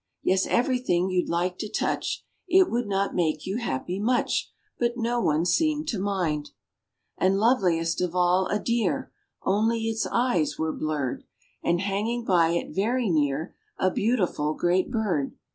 [0.23, 2.25] Yes, everything you'd like to touch.
[2.47, 6.49] It would not make you happy much, But no one seemed to mind.
[7.19, 9.11] And loveliest of all, a Deer!
[9.43, 11.23] Only its eyes were blurred;
[11.63, 15.35] And hanging by it, very near, A beautiful great Bird.